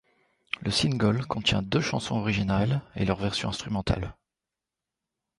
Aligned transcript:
Le 0.61 0.71
single 0.71 1.27
contient 1.27 1.61
deux 1.61 1.79
chansons 1.79 2.15
originales 2.15 2.81
et 2.95 3.05
leurs 3.05 3.19
versions 3.19 3.49
instrumentales. 3.49 4.15